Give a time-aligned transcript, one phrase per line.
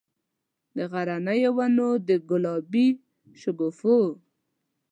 [0.75, 2.87] د غرنیو ونو، د ګلابي
[3.41, 3.97] شګوفو،